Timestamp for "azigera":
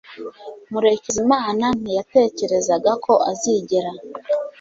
3.31-3.91